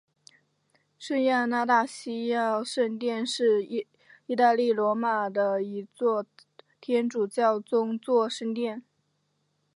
[0.97, 6.25] 圣亚纳大西亚圣殿是意大利罗马的一座
[6.79, 8.81] 天主教宗座圣殿。